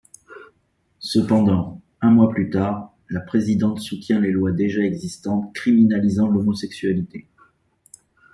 [0.97, 7.27] Cependant, un mois plus tard, la présidente soutient les lois déjà existantes criminalisant l'homosexualité.